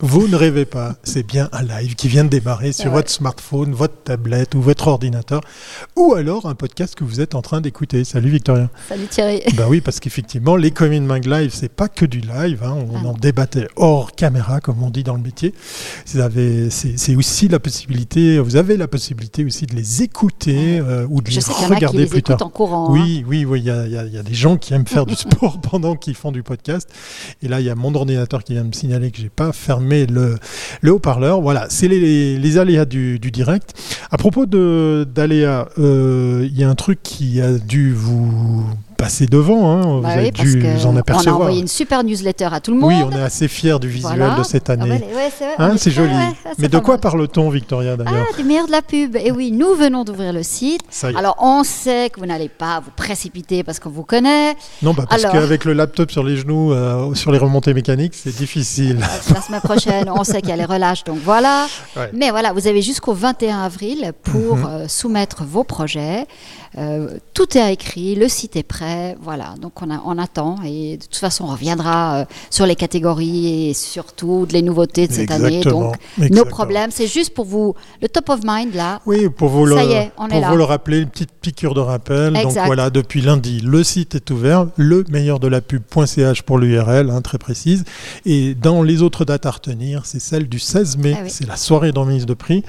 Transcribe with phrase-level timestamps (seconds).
[0.00, 3.72] Vous ne rêvez pas, c'est bien un live qui vient de démarrer sur votre smartphone,
[3.72, 5.40] votre tablette ou votre ordinateur,
[5.96, 8.04] ou alors un podcast que vous êtes en train d'écouter.
[8.04, 8.68] Salut Victoria.
[8.90, 9.40] Salut Thierry.
[9.56, 12.76] Bah oui, parce qu'effectivement, les Commune Mag Live, c'est pas que du live, hein.
[12.76, 15.54] on ah en débattait hors caméra, comme on dit dans le métier.
[16.04, 21.30] C'est aussi la possibilité, vous avez la possibilité aussi de les écouter euh, ou de
[21.30, 22.36] les regarder plus tard.
[22.42, 23.26] En courant, oui, hein.
[23.26, 25.96] oui, oui, il y, a, y, a des gens qui aiment faire du sport pendant
[25.96, 26.86] qu'ils font du podcast.
[27.40, 29.85] Et là, il y a mon ordinateur qui vient me signaler que j'ai pas fermé
[29.86, 31.40] le haut-parleur.
[31.40, 33.74] Voilà, c'est les, aléas du, direct.
[34.10, 38.64] À propos d'aléas, euh, il y a un truc qui a dû vous
[38.96, 39.70] passer devant.
[39.70, 40.00] Hein.
[40.00, 41.36] Bah vous avez dû vous en apercevoir.
[41.36, 42.92] On a envoyé une super newsletter à tout le monde.
[42.92, 45.00] Oui, on est assez fiers du visuel de cette année.
[45.58, 46.14] Ah c'est joli.
[46.58, 49.16] Mais de quoi parle-t-on, Victoria, d'ailleurs Ah, du meilleur de la pub.
[49.16, 50.82] Et oui, nous venons d'ouvrir le site.
[51.16, 54.54] Alors, on sait que vous n'allez pas vous précipiter parce qu'on vous connaît.
[54.82, 58.34] Non, bah parce qu'avec le laptop sur les genoux, euh, sur les remontées mécaniques, c'est
[58.34, 58.98] difficile.
[59.34, 61.66] la semaine prochaine, on sait qu'il y a les relâches, donc voilà.
[62.12, 64.66] Mais voilà, vous avez jusqu'au 21 avril pour mhm.
[64.66, 66.26] euh, soumettre vos projets.
[66.78, 68.85] Euh, tout est écrit, le site est prêt,
[69.20, 69.54] voilà.
[69.60, 73.68] Donc on, a, on attend et de toute façon on reviendra euh, sur les catégories
[73.70, 75.62] et surtout les nouveautés de cette année.
[75.62, 79.00] Donc nos problèmes, c'est juste pour vous le top of mind là.
[79.06, 79.74] Oui, pour vous le,
[80.16, 82.32] pour vous le rappeler, une petite piqûre de rappel.
[82.32, 87.10] Donc voilà, depuis lundi, le site est ouvert, le meilleur de la pub.ch pour l'URL,
[87.10, 87.84] hein, très précise.
[88.24, 91.56] Et dans les autres dates à retenir, c'est celle du 16 mai, ah c'est la
[91.56, 92.64] soirée d'enmise de prix.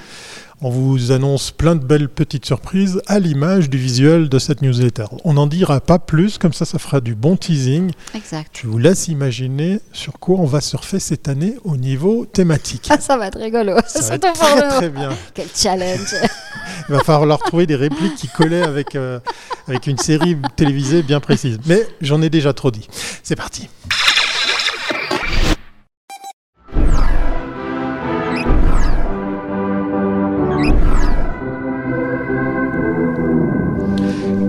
[0.60, 5.06] On vous annonce plein de belles petites surprises à l'image du visuel de cette newsletter.
[5.24, 7.92] On n'en dira pas plus, comme ça, ça fera du bon teasing.
[8.16, 8.58] Exact.
[8.60, 12.88] Je vous laisse imaginer sur quoi on va surfer cette année au niveau thématique.
[12.90, 13.76] Ah, ça va être rigolo.
[13.86, 15.10] Ça, va très, très bien.
[15.36, 16.16] Quel challenge.
[16.90, 19.20] Il va falloir leur trouver des répliques qui collaient avec, euh,
[19.68, 21.60] avec une série télévisée bien précise.
[21.68, 22.88] Mais j'en ai déjà trop dit.
[23.22, 23.70] C'est parti.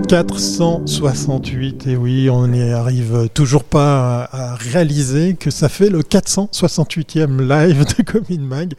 [0.09, 7.39] 468, et oui, on n'y arrive toujours pas à, réaliser que ça fait le 468e
[7.47, 8.73] live de Comin Mag.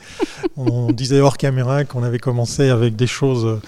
[0.56, 3.60] On disait hors caméra qu'on avait commencé avec des choses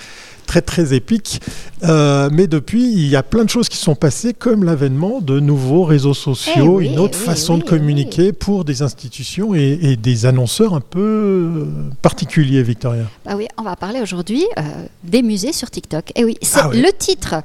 [0.46, 1.40] très très épique.
[1.82, 5.40] Euh, mais depuis, il y a plein de choses qui sont passées, comme l'avènement de
[5.40, 10.74] nouveaux réseaux sociaux, eh une autre façon de communiquer pour des institutions et, des annonceurs
[10.74, 11.64] un peu euh,
[12.02, 13.04] particuliers, Victoria.
[13.24, 14.62] Bah oui, on va parler aujourd'hui euh,
[15.04, 16.10] des musées sur TikTok.
[16.10, 17.36] Et eh oui, c'est ah le titre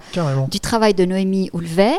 [0.50, 1.98] du travail de Noémie Oulvet,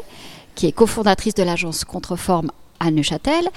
[0.55, 3.49] qui est cofondatrice de l'agence Contreforme à Neuchâtel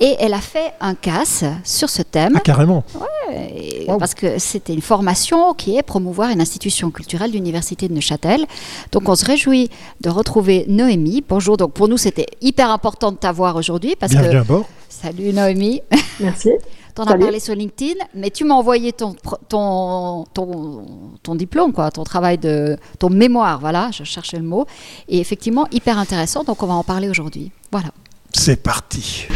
[0.00, 2.34] et elle a fait un casse sur ce thème.
[2.36, 2.84] Ah, carrément.
[3.30, 7.94] Ouais, Parce que c'était une formation qui est promouvoir une institution culturelle de l'université de
[7.94, 8.46] Neuchâtel.
[8.92, 11.24] Donc on se réjouit de retrouver Noémie.
[11.28, 11.56] Bonjour.
[11.56, 14.38] Donc pour nous c'était hyper important de t'avoir aujourd'hui parce Bienvenue que.
[14.38, 14.68] à bord.
[14.88, 15.82] Salut Noémie.
[16.20, 16.50] Merci.
[16.98, 19.14] Tu en as parlé sur LinkedIn, mais tu m'as envoyé ton,
[19.48, 20.84] ton, ton,
[21.22, 24.66] ton, diplôme, quoi, ton travail de ton mémoire, voilà, je cherchais le mot,
[25.08, 27.52] et effectivement hyper intéressant, donc on va en parler aujourd'hui.
[27.70, 27.90] Voilà.
[28.38, 29.26] C'est parti.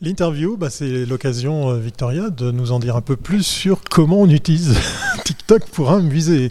[0.00, 4.22] L'interview, bah, c'est l'occasion, euh, Victoria, de nous en dire un peu plus sur comment
[4.22, 4.74] on utilise
[5.26, 6.50] TikTok pour un musée.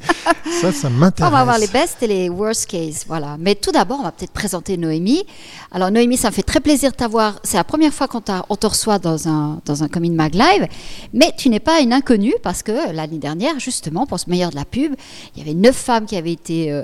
[0.61, 1.31] ça, ça m'intéresse.
[1.33, 3.05] On va voir les best et les worst cases.
[3.07, 3.38] Voilà.
[3.39, 5.25] Mais tout d'abord, on va peut-être présenter Noémie.
[5.72, 7.39] Alors, Noémie, ça me fait très plaisir de t'avoir.
[7.44, 10.67] C'est la première fois qu'on te reçoit dans un, dans un Mag Live.
[11.13, 14.56] Mais tu n'es pas une inconnue parce que l'année dernière, justement, pour ce meilleur de
[14.56, 14.94] la pub,
[15.35, 16.83] il y avait neuf femmes qui avaient été euh,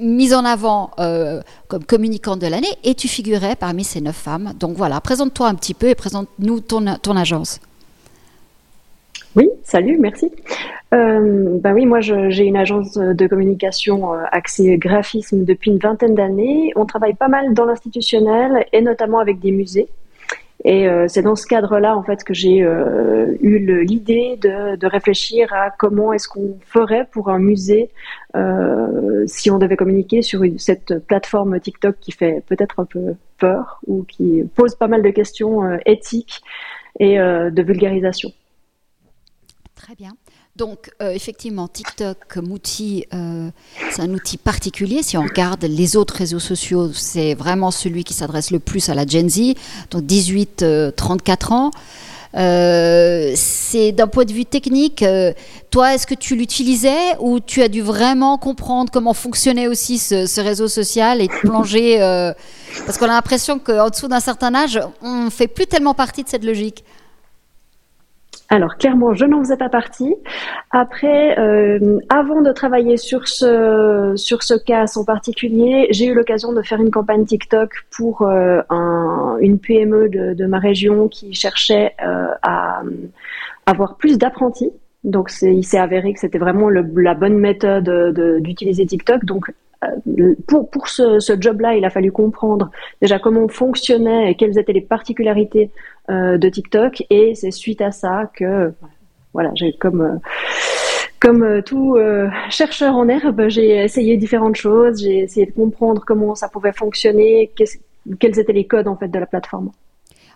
[0.00, 4.52] mise en avant euh, comme communicante de l'année et tu figurais parmi ces neuf femmes.
[4.58, 7.60] Donc voilà, présente-toi un petit peu et présente-nous ton, ton agence.
[9.36, 10.32] Oui, salut, merci.
[10.94, 16.14] Euh, bah oui, moi j'ai une agence de communication euh, axée graphisme depuis une vingtaine
[16.14, 16.72] d'années.
[16.76, 19.88] On travaille pas mal dans l'institutionnel et notamment avec des musées.
[20.64, 25.52] Et euh, c'est dans ce cadre-là, en fait, que j'ai euh, eu l'idée de, réfléchir
[25.52, 27.90] à comment est-ce qu'on ferait pour un musée
[28.34, 33.80] euh, si on devait communiquer sur cette plateforme TikTok qui fait peut-être un peu peur
[33.86, 36.42] ou qui pose pas mal de questions éthiques
[36.98, 38.32] et de vulgarisation.
[39.88, 40.12] Très bien.
[40.54, 43.48] Donc, euh, effectivement, TikTok comme outil, euh,
[43.90, 45.02] c'est un outil particulier.
[45.02, 48.94] Si on regarde les autres réseaux sociaux, c'est vraiment celui qui s'adresse le plus à
[48.94, 49.54] la Gen Z,
[49.90, 50.92] donc 18-34 euh,
[51.54, 51.70] ans.
[53.34, 55.02] c'est d'un point de vue technique,
[55.70, 60.40] toi, est-ce que tu l'utilisais ou tu as dû vraiment comprendre comment fonctionnait aussi ce,
[60.42, 61.96] réseau social et plonger
[62.84, 66.24] Parce qu'on a l'impression qu'en dessous d'un certain âge, on ne fait plus tellement partie
[66.24, 66.84] de cette logique.
[68.50, 70.14] Alors clairement, je n'en faisais pas partie.
[70.70, 76.52] Après, euh, avant de travailler sur ce sur ce cas en particulier, j'ai eu l'occasion
[76.52, 81.34] de faire une campagne TikTok pour euh, un, une PME de, de, ma région qui
[81.34, 82.82] cherchait euh, à
[83.66, 84.72] avoir plus d'apprentis.
[85.04, 89.26] Donc il s'est avéré que c'était vraiment le, la bonne méthode d'utiliser TikTok.
[89.26, 89.52] Donc
[89.84, 94.58] euh, pour, pour ce, ce job-là, il a fallu comprendre déjà comment fonctionnait et quelles
[94.58, 95.70] étaient les particularités
[96.08, 97.04] de TikTok.
[97.10, 98.72] Et c'est suite à ça que,
[99.32, 100.16] voilà, j'ai comme euh,
[101.20, 105.00] comme euh, tout euh, chercheur en herbe, j'ai essayé différentes choses.
[105.00, 107.52] J'ai essayé de comprendre comment ça pouvait fonctionner,
[108.18, 109.70] quels étaient les codes en fait de la plateforme.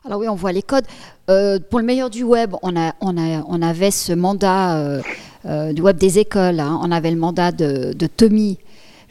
[0.04, 0.84] Alors oui, on voit les codes.
[1.30, 5.00] Euh, pour le meilleur du web, on, a, on, a, on avait ce mandat
[5.44, 6.58] du web des écoles.
[6.58, 6.80] Hein.
[6.82, 8.58] On avait le mandat de Tommy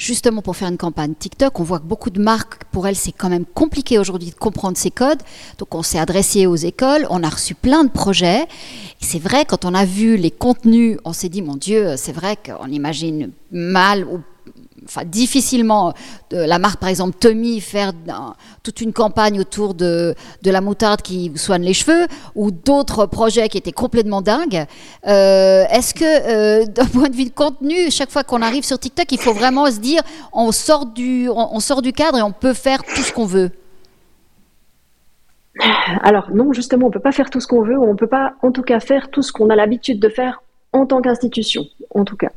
[0.02, 1.60] justement pour faire une campagne TikTok.
[1.60, 4.76] On voit que beaucoup de marques, pour elles, c'est quand même compliqué aujourd'hui de comprendre
[4.76, 5.22] ces codes.
[5.60, 8.42] Donc on s'est adressé aux écoles, on a reçu plein de projets.
[8.42, 12.12] Et c'est vrai, quand on a vu les contenus, on s'est dit, mon Dieu, c'est
[12.12, 14.22] vrai qu'on imagine mal ou
[14.86, 15.94] enfin, difficilement
[16.34, 17.92] euh, la marque, par exemple, Tommy, faire
[18.64, 23.50] toute une campagne autour de, de, la moutarde qui soigne les cheveux, ou d'autres projets
[23.50, 24.66] qui étaient complètement dingues.
[25.08, 28.80] Euh, est-ce que, euh, d'un point de vue de contenu, chaque fois qu'on arrive sur
[28.80, 30.02] TikTok, il faut vraiment se dire,
[30.34, 33.52] on sort du, on, sort du cadre et on peut faire tout ce qu'on veut?
[36.02, 38.52] Alors non, justement, on peut pas faire tout ce qu'on veut, on peut pas, en
[38.52, 40.42] tout cas, faire tout ce qu'on a l'habitude de faire
[40.74, 42.30] en tant qu'institution, en tout cas.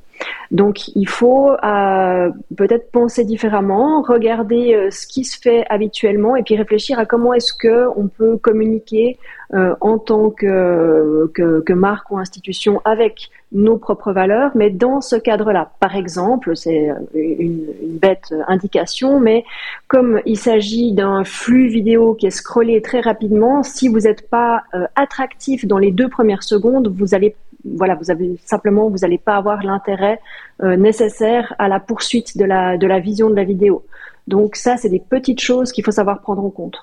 [0.51, 6.43] Donc il faut euh, peut-être penser différemment, regarder euh, ce qui se fait habituellement et
[6.43, 9.19] puis réfléchir à comment est-ce que on peut communiquer
[9.53, 15.17] euh, en tant que, que, marque ou institution avec nos propres valeurs, mais dans ce
[15.17, 15.71] cadre-là.
[15.81, 19.45] Par exemple, c'est une, une, bête indication, mais
[19.87, 24.65] comme il s'agit d'un flux vidéo qui est scrollé très rapidement, si vous n'êtes pas
[24.97, 29.37] attractif dans les deux premières secondes, vous allez voilà, vous avez simplement, vous n'allez pas
[29.37, 30.20] avoir l'intérêt
[30.62, 33.84] euh, nécessaire à la poursuite de la, vision de la vidéo.
[34.28, 36.76] Donc ça, c'est des petites choses qu'il faut savoir prendre en compte.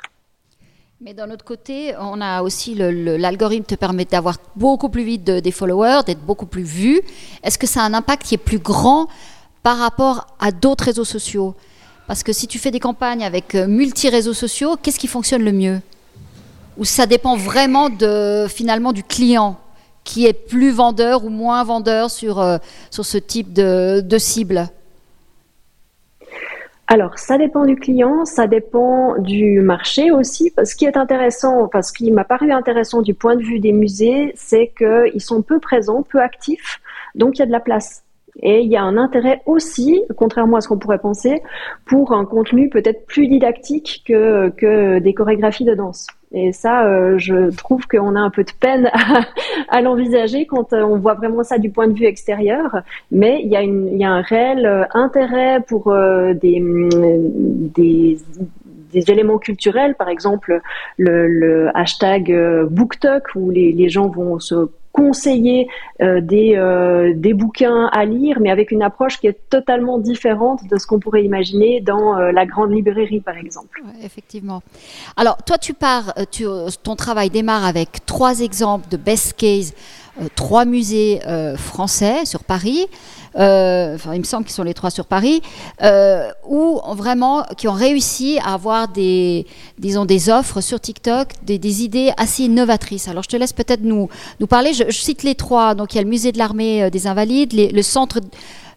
[1.04, 5.52] Mais d'un autre côté, on a aussi l'algorithme te permet d'avoir beaucoup plus vite des
[5.52, 7.02] followers, d'être beaucoup plus vu.
[7.44, 9.08] Est-ce que ça a un impact qui est plus grand
[9.64, 11.56] par rapport à d'autres réseaux sociaux?
[12.06, 15.52] Parce que si tu fais des campagnes avec euh, multi-réseaux sociaux, qu'est-ce qui fonctionne le
[15.52, 15.80] mieux?
[16.78, 19.58] Ou ça dépend vraiment de, finalement du client?
[20.04, 22.58] Qui est plus vendeur ou moins vendeur sur, euh,
[22.90, 24.68] sur ce type de, de cible?
[26.88, 30.52] Alors, ça dépend du client, ça dépend du marché aussi.
[30.62, 33.72] Ce qui est intéressant, enfin, ce qui m'a paru intéressant du point de vue des
[33.72, 36.82] musées, c'est qu'ils sont peu présents, peu actifs,
[37.16, 38.04] donc il y a de la place.
[38.42, 41.42] Et il y a un intérêt aussi, contrairement à ce qu'on pourrait penser,
[41.86, 46.08] pour un contenu peut-être plus didactique que, que des chorégraphies de danse.
[46.34, 48.90] Et ça, euh, je trouve qu'on a un peu de peine
[49.70, 52.82] à, l'envisager quand euh, on voit vraiment ça du point de vue extérieur.
[53.12, 55.94] Mais il y a, un réel euh, intérêt pour
[56.42, 56.64] des,
[57.76, 58.18] des,
[58.94, 60.62] éléments culturels, par exemple
[60.98, 62.34] le, hashtag
[62.70, 65.68] BookTok où les gens vont se conseiller
[66.02, 70.62] euh, des, euh, des bouquins à lire, mais avec une approche qui est totalement différente
[70.70, 73.82] de ce qu'on pourrait imaginer dans euh, la grande librairie, par exemple.
[74.04, 74.62] effectivement.
[75.18, 76.46] Alors, toi, tu pars, tu,
[76.84, 79.74] ton travail démarre avec trois exemples de best case,
[80.36, 81.20] trois musées
[81.58, 82.88] français sur Paris.
[83.38, 85.42] Euh, enfin, il me semble qu'ils sont les trois sur Paris,
[85.84, 89.46] euh, où vraiment, qui ont réussi à avoir des,
[89.78, 93.08] disons, des offres sur TikTok, des, idées assez innovatrices.
[93.08, 94.74] Alors, je te laisse peut-être nous, nous parler.
[94.74, 95.76] Je, cite les trois.
[95.76, 98.20] Donc, il y a le musée de l'armée euh, des Invalides, le centre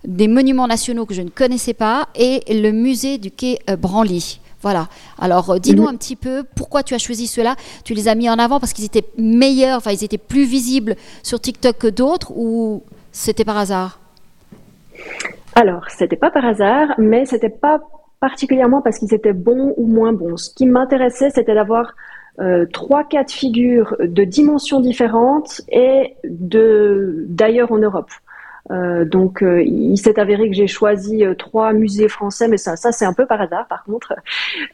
[0.07, 4.39] des monuments nationaux que je ne connaissais pas, et le musée du quai Branly.
[4.65, 4.89] Voilà.
[5.21, 7.55] Alors, dis-nous un petit peu pourquoi tu as choisi cela.
[7.85, 10.97] Tu les as mis en avant parce qu'ils étaient meilleurs, enfin, ils étaient plus visibles
[11.23, 14.01] sur TikTok que d'autres, ou c'était par hasard?
[15.55, 17.79] Alors, c'était pas par hasard, mais c'était pas
[18.21, 20.39] particulièrement parce qu'ils étaient bons ou moins bons.
[20.39, 21.93] Ce qui m'intéressait, c'était d'avoir
[22.41, 28.11] euh, trois cas de figure de dimensions différentes et de d'ailleurs en Europe.
[28.71, 32.93] Euh, donc, euh, il s'est avéré que j'ai choisi trois musées français, mais ça, ça
[32.93, 34.15] c'est un peu par hasard, par contre.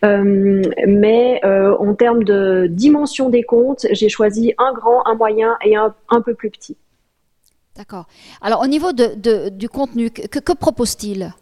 [0.03, 5.95] mais en termes de dimension des comptes, j'ai choisi un grand, un moyen et un,
[6.09, 6.77] un peu plus petit.
[7.77, 8.07] D'accord.
[8.43, 11.33] Alors, au niveau de, du contenu, que propose-t-il?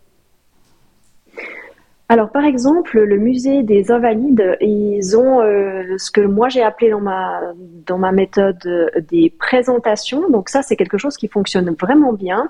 [2.11, 6.91] Alors, par exemple, le musée des Invalides, ils ont euh, ce que moi j'ai appelé
[6.91, 7.43] dans ma,
[7.87, 10.31] dans ma méthode euh, des présentations.
[10.31, 12.49] Donc ça, c'est quelque chose qui fonctionne vraiment bien.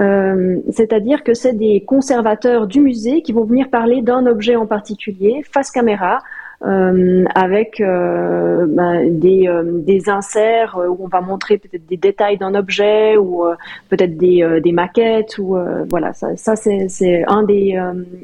[0.00, 4.66] Euh, c'est-à-dire que c'est des conservateurs du musée qui vont venir parler d'un objet en
[4.66, 6.18] particulier face caméra
[6.62, 13.44] avec ben, des, des inserts où on va montrer peut-être des détails d'un objet ou
[13.88, 15.56] peut-être des, des maquettes ou
[15.88, 17.80] voilà ça, ça c'est un des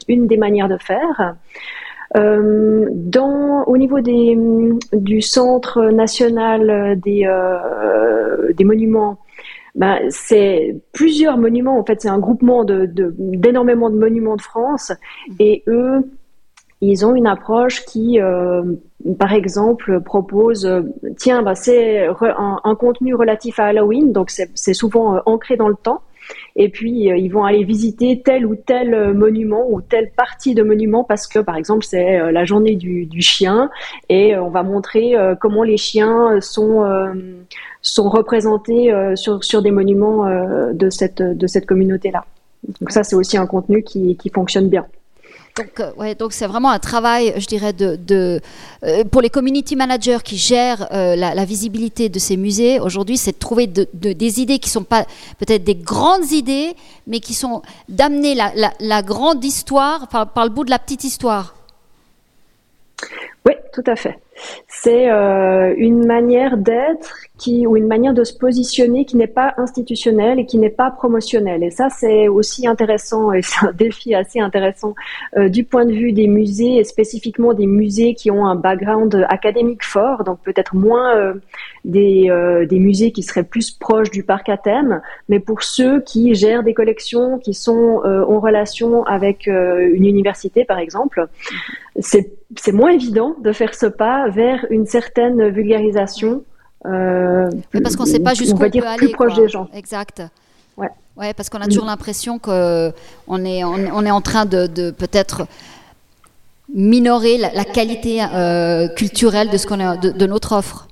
[0.08, 1.36] une des manières de faire.
[2.16, 4.38] Euh, dans, au niveau des,
[4.92, 9.18] du Centre national des, euh, des monuments,
[9.74, 11.78] ben, c'est plusieurs monuments.
[11.78, 14.92] En fait, c'est un groupement de, d'énormément de, monuments de France.
[15.38, 16.08] Et eux,
[16.80, 18.62] ils ont une approche qui, euh,
[19.18, 20.68] par exemple, propose,
[21.16, 26.02] tiens, ben, c'est un, contenu relatif à Halloween, donc c'est souvent ancré dans le temps.
[26.54, 30.54] Et puis, euh, ils vont aller visiter tel ou tel euh, monument ou telle partie
[30.54, 33.71] de monument parce que, par exemple, c'est euh, la journée du, chien
[34.09, 36.85] et on va montrer comment les chiens sont,
[37.80, 40.26] sont représentés sur, sur des monuments
[40.73, 42.25] de cette, de cette communauté-là.
[42.80, 44.87] Donc ça, c'est aussi un contenu qui, qui fonctionne bien.
[45.56, 48.40] Donc, euh, ouais, donc c'est vraiment un travail, je dirais, de,
[48.84, 52.78] euh, pour les community managers qui gèrent euh, la, visibilité de ces musées.
[52.78, 55.06] Aujourd'hui, c'est de trouver de, des idées qui sont pas
[55.38, 60.64] peut-être des grandes idées, mais qui sont d'amener la, la, grande histoire par, le bout
[60.64, 61.54] de la petite histoire.
[63.46, 64.18] Oui, tout à fait.
[64.68, 70.38] C'est une manière d'être qui, ou une manière de se positionner qui n'est pas institutionnelle
[70.38, 71.62] et qui n'est pas promotionnelle.
[71.62, 74.94] Et ça, c'est aussi intéressant et c'est un défi assez intéressant
[75.36, 79.26] euh, du point de vue des musées et spécifiquement des musées qui ont un background
[79.28, 81.34] académique fort, donc peut-être moins euh,
[81.94, 86.34] euh, des musées qui seraient plus proches du parc à thème, mais pour ceux qui
[86.34, 91.28] gèrent des collections, qui sont en relation avec une université, par exemple,
[92.00, 96.42] c'est moins évident de faire ce pas vers une certaine vulgarisation
[96.87, 97.50] euh,
[97.83, 98.99] parce qu'on ne sait pas jusqu'où on, peut aller.
[98.99, 99.68] Plus proche des gens.
[99.75, 100.23] Exact.
[100.76, 100.90] Ouais.
[101.16, 102.92] ouais parce qu'on a toujours l'impression qu'on
[103.45, 105.47] est, on, est en train de, peut-être
[106.73, 110.87] minorer la, qualité euh, culturelle de, ce qu'on a, de, notre offre.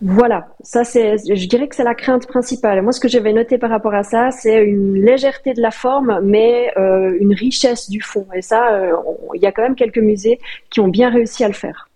[0.00, 2.82] Voilà, ça c'est, je dirais que c'est la crainte principale.
[2.82, 6.20] Moi, ce que j'avais noté par rapport à ça, c'est une légèreté de la forme,
[6.22, 8.26] mais euh, une richesse du fond.
[8.32, 8.80] Et ça,
[9.34, 10.38] il y a quand même quelques musées
[10.70, 11.88] qui ont bien réussi à le faire.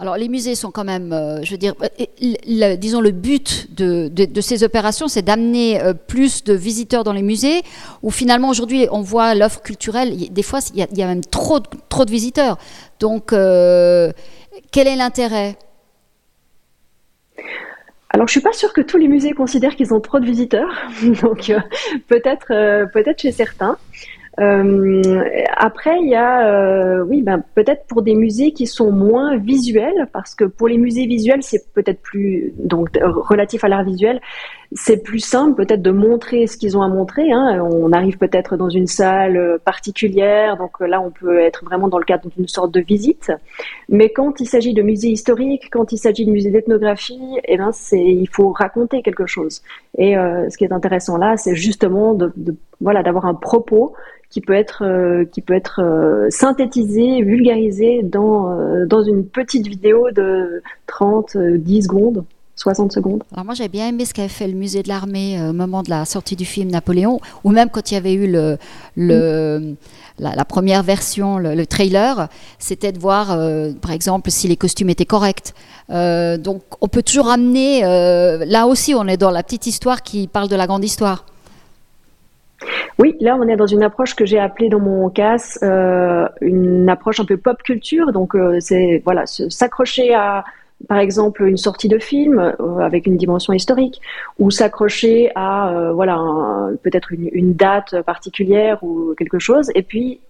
[0.00, 4.40] Alors les musées sont quand même, euh, je veux dire, euh, disons le but de,
[4.40, 7.62] ces opérations, c'est d'amener euh, plus de visiteurs dans les musées,
[8.04, 11.58] où finalement aujourd'hui on voit l'offre culturelle, des fois il y, a, même trop,
[11.88, 12.58] trop de visiteurs.
[13.00, 15.56] Donc quel est l'intérêt?
[18.10, 20.70] Alors, je suis pas sûre que tous les musées considèrent qu'ils ont trop de visiteurs,
[21.22, 21.52] donc
[22.06, 22.46] peut-être,
[22.92, 23.76] peut-être chez certains.
[24.38, 25.02] Euh,
[25.56, 30.08] après, il y a, euh, oui, ben, peut-être pour des musées qui sont moins visuels,
[30.12, 34.20] parce que pour les musées visuels, c'est peut-être plus, donc relatif à l'art visuel,
[34.72, 37.32] c'est plus simple peut-être de montrer ce qu'ils ont à montrer.
[37.32, 37.60] Hein.
[37.72, 42.04] On arrive peut-être dans une salle particulière, donc là, on peut être vraiment dans le
[42.04, 43.32] cadre d'une sorte de visite.
[43.88, 47.70] Mais quand il s'agit de musées historiques, quand il s'agit de musées d'ethnographie, eh ben,
[47.72, 49.62] c'est, il faut raconter quelque chose.
[49.96, 52.30] Et euh, ce qui est intéressant là, c'est justement de
[52.80, 53.94] voilà, d'avoir un propos
[54.30, 59.66] qui peut être, euh, qui peut être euh, synthétisé, vulgarisé dans, euh, dans une petite
[59.66, 62.24] vidéo de 30, 10 secondes.
[62.56, 63.22] 60 secondes.
[63.32, 65.90] Alors moi j'ai bien aimé ce qu'avait fait le musée de l'armée au moment de
[65.90, 68.58] la sortie du film Napoléon, ou même quand il y avait eu le,
[68.96, 69.76] le,
[70.18, 72.26] la, première version, le, trailer,
[72.58, 73.28] c'était de voir
[73.80, 75.54] par exemple si les costumes étaient corrects.
[75.88, 80.48] donc on peut toujours amener, là aussi on est dans la petite histoire qui parle
[80.48, 81.26] de la grande histoire.
[82.98, 86.88] Oui, là on est dans une approche que j'ai appelée dans mon casse euh, une
[86.88, 88.12] approche un peu pop culture.
[88.12, 90.44] Donc euh, c'est voilà s'accrocher à
[90.88, 94.00] par exemple une sortie de film euh, avec une dimension historique
[94.38, 96.18] ou s'accrocher à voilà
[96.82, 100.20] peut-être une, une, date particulière ou quelque chose et puis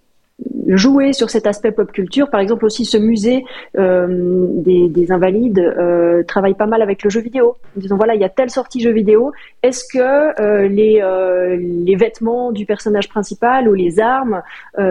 [0.68, 2.30] jouer sur cet aspect pop culture.
[2.30, 3.45] Par exemple aussi ce musée
[3.78, 7.57] euh, des, des, invalides euh, travaille pas mal avec le jeu vidéo.
[7.76, 9.33] En disant voilà il y a telle sortie jeu vidéo.
[9.62, 14.42] Est-ce que euh, les, vêtements du personnage principal ou les armes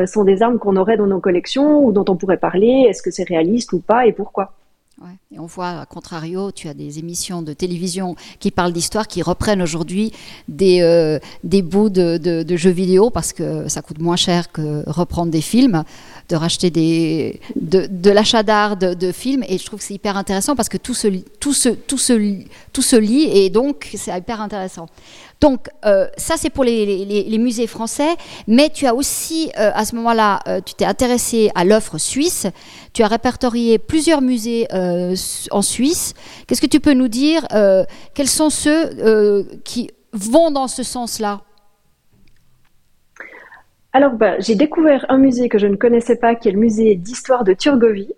[0.06, 2.86] sont des armes qu'on aurait dans nos collections ou dont on pourrait parler?
[2.90, 4.54] Est-ce que c'est réaliste ou pas et pourquoi?
[5.32, 9.22] Et on voit, à contrario, tu as des émissions de télévision qui parlent d'histoire, qui
[9.22, 10.12] reprennent aujourd'hui
[10.48, 15.42] des, euh, bouts de, jeux vidéo parce que ça coûte moins cher que reprendre des
[15.42, 15.84] films,
[16.30, 19.44] de racheter des, de, l'achat d'art de, de, films.
[19.48, 21.08] Et je trouve que c'est hyper intéressant parce que tout se,
[21.40, 21.98] tout se, tout
[22.82, 24.88] se lit et donc c'est hyper intéressant.
[25.40, 28.16] Donc euh, ça c'est pour les, musées français,
[28.48, 32.48] mais tu as aussi euh, à ce moment-là, euh, tu t'es intéressé à l'offre suisse,
[32.94, 34.68] tu as répertorié plusieurs musées
[35.52, 36.14] en Suisse.
[36.48, 37.46] Qu'est-ce que tu peux nous dire
[38.14, 41.42] Quels sont ceux qui vont dans ce sens-là?
[43.94, 46.96] Alors, bah, j'ai découvert un musée que je ne connaissais pas, qui est le musée
[46.96, 48.14] d'histoire de Turgovie.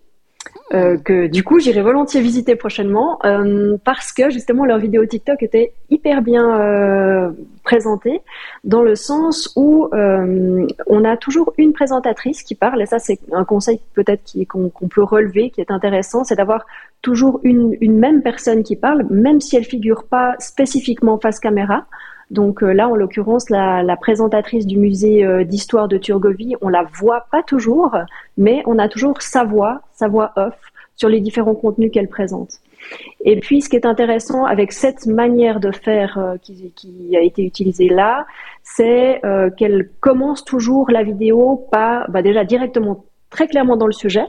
[0.72, 5.42] Euh, que du coup j'irai volontiers visiter prochainement euh, parce que justement leur vidéo TikTok
[5.42, 7.32] était hyper bien euh,
[7.64, 8.22] présentée
[8.64, 13.20] dans le sens où euh, on a toujours une présentatrice qui parle et ça c'est
[13.32, 16.68] un conseil peut-être qu'on peut relever qui est intéressant c'est d'avoir
[17.02, 21.88] toujours une, une, même personne qui parle même si elle figure pas spécifiquement face caméra
[22.30, 26.70] donc euh, là, en l'occurrence, la, la, présentatrice du musée euh, d'histoire de Turgovie, on
[26.70, 27.98] la voit pas toujours,
[28.38, 30.56] mais on a toujours sa voix, sa voix off
[30.96, 32.60] sur les différents contenus qu'elle présente.
[33.26, 37.22] Et puis, ce qui est intéressant avec cette manière de faire euh, qui, qui, a
[37.22, 38.28] été utilisée là,
[38.64, 39.22] c'est
[39.58, 44.26] qu'elle commence toujours la vidéo par, bah déjà directement, très clairement dans le sujet,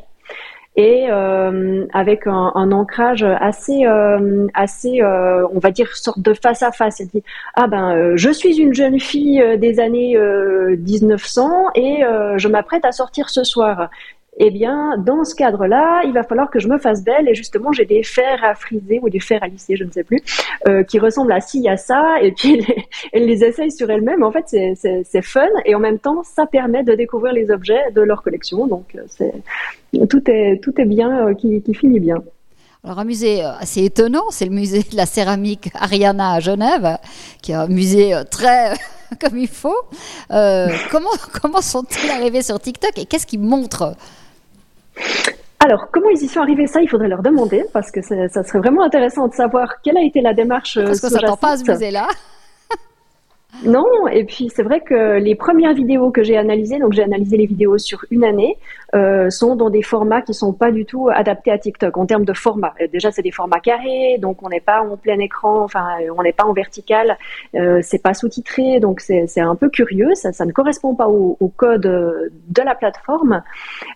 [0.77, 6.33] et euh, avec un, un, ancrage assez, euh, assez, euh, on va dire, sorte de
[6.33, 7.01] face à face.
[7.01, 7.23] Elle dit
[7.55, 12.03] ah ben, euh, je suis une jeune fille euh, des années 1900 et
[12.37, 13.91] je m'apprête à sortir ce soir
[14.39, 17.29] eh bien, dans ce cadre-là, il va falloir que je me fasse belle.
[17.29, 20.05] Et justement, j'ai des fers à friser ou des fers à lisser, je ne sais
[20.05, 20.23] plus,
[20.69, 22.23] euh, qui ressemblent à ci, à ça.
[22.23, 22.65] Et puis,
[23.13, 24.23] elle les, essaye sur elle-même.
[24.23, 24.45] En fait,
[24.77, 25.47] c'est fun.
[25.65, 28.67] Et en même temps, ça permet de découvrir les objets de leur collection.
[28.67, 32.23] Donc, euh, tout est, tout est bien, euh, qui, finit bien.
[32.83, 36.97] Alors un musée assez étonnant, c'est le musée de la céramique Ariana à Genève,
[37.43, 38.73] qui est un musée très
[39.21, 39.77] comme il faut.
[40.31, 41.11] Comment
[41.43, 43.95] comment sont-ils arrivés sur TikTok et qu'est-ce qu'ils montrent?
[45.63, 46.67] Alors, comment ils y sont arrivés?
[46.67, 50.03] Ça, il faudrait leur demander, parce que ça serait vraiment intéressant de savoir quelle a
[50.03, 50.79] été la démarche.
[50.83, 52.09] Parce que ça ne pas à ce musée-là.
[53.65, 57.37] Non, et puis c'est vrai que les premières vidéos que j'ai analysées, donc j'ai analysé
[57.37, 58.57] les vidéos sur une année,
[58.95, 62.25] euh, sont dans des formats qui sont pas du tout adaptés à TikTok en termes
[62.25, 62.73] de format.
[62.81, 65.85] Euh, déjà, c'est des formats carrés, donc on n'est pas en plein écran, enfin
[66.17, 67.19] on n'est pas en vertical,
[67.55, 71.83] euh, c'est pas sous-titré, donc c'est un peu curieux, ça, ne correspond pas au, code
[71.83, 73.43] de la plateforme.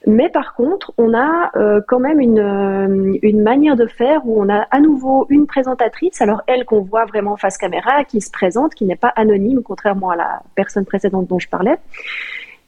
[0.07, 4.43] Mais par contre, on a euh, quand même une, euh, une manière de faire où
[4.43, 8.31] on a à nouveau une présentatrice, alors elle qu'on voit vraiment face caméra, qui se
[8.31, 11.79] présente, qui n'est pas anonyme contrairement à la personne précédente dont je parlais.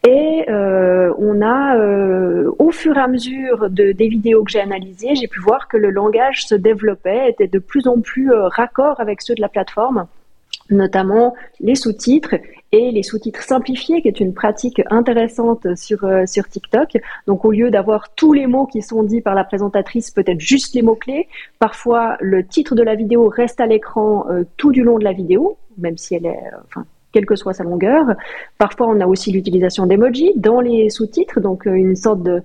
[0.06, 4.60] Et euh, on a, euh, au fur et à mesure de, des vidéos que j'ai
[4.60, 8.46] analysées, j'ai pu voir que le langage se développait, était de plus en plus euh,
[8.46, 10.06] raccord avec ceux de la plateforme,
[10.70, 12.36] notamment les sous-titres
[12.70, 16.98] et les sous-titres simplifiés, qui est une pratique intéressante sur, sur TikTok.
[17.26, 20.74] Donc au lieu d'avoir tous les mots qui sont dits par la présentatrice, peut-être juste
[20.74, 21.26] les mots-clés,
[21.58, 25.56] parfois le titre de la vidéo reste à l'écran tout du long de la vidéo,
[25.78, 28.06] même si elle est, euh, enfin, quelle que soit sa longueur.
[28.58, 32.42] Parfois, on a aussi l'utilisation d'emoji dans les sous-titres, donc euh, une sorte de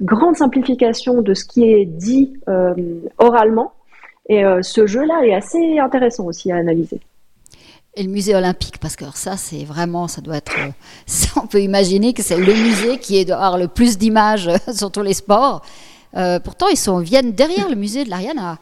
[0.00, 2.74] grande simplification de ce qui est dit euh,
[3.18, 3.72] oralement.
[4.28, 7.00] Et ce jeu-là est assez intéressant aussi à analyser.
[7.96, 10.54] Et le musée olympique, parce que ça, c'est vraiment, ça doit être.
[11.36, 15.02] on peut imaginer que c'est le musée qui est d'avoir le plus d'images sur tous
[15.02, 15.62] les sports.
[16.44, 18.58] pourtant, ils sont, viennent derrière le musée de l'Ariana.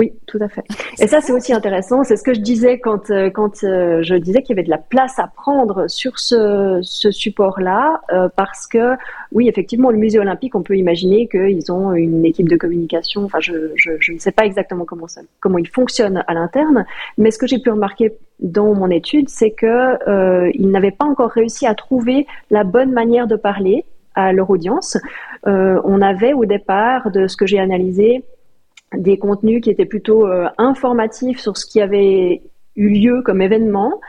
[0.00, 0.64] Oui, tout à fait.
[0.98, 2.04] Et ça, c'est aussi intéressant.
[2.04, 4.70] C'est ce que je disais quand, euh, quand euh, je disais qu'il y avait de
[4.70, 8.94] la place à prendre sur ce, ce support-là, euh, parce que,
[9.30, 13.24] oui, effectivement, le musée olympique, on peut imaginer qu'ils ont une équipe de communication.
[13.24, 16.86] Enfin, je, je, ne sais pas exactement comment, ça, comment ils fonctionnent à l'interne,
[17.18, 21.04] mais ce que j'ai pu remarquer dans mon étude, c'est que euh, ils n'avaient pas
[21.04, 23.84] encore réussi à trouver la bonne manière de parler
[24.14, 24.96] à leur audience.
[25.44, 28.24] on avait au départ, de ce que j'ai analysé,
[28.96, 32.42] des contenus qui étaient plutôt euh, informatifs sur ce qui avait
[32.76, 34.00] eu lieu comme événement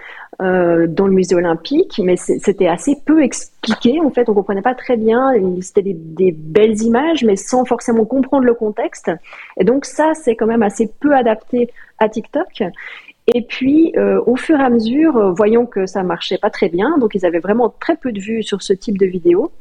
[0.42, 4.00] euh, dans le musée olympique, mais c'était assez peu expliqué.
[4.00, 5.34] En fait, on comprenait pas très bien.
[5.62, 9.12] C'était des, des, belles images, mais sans forcément comprendre le contexte.
[9.60, 12.64] Et donc ça, c'est quand même assez peu adapté à TikTok.
[13.28, 16.70] Et puis, euh, au fur et à mesure, euh, voyons que ça marchait pas très
[16.70, 19.52] bien, donc ils avaient vraiment très peu de vues sur ce type de vidéo.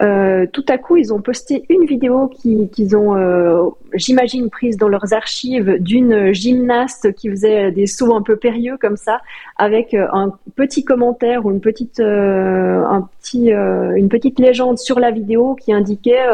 [0.00, 4.88] Euh, tout à coup, ils ont posté une vidéo qu'ils ont, euh, j'imagine, prise dans
[4.88, 9.20] leurs archives d'une gymnaste qui faisait des sauts un peu périlleux comme ça,
[9.58, 15.54] avec un petit commentaire ou une petite, un petit, une petite légende sur la vidéo
[15.56, 16.24] qui indiquait,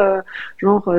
[0.59, 0.89] genre,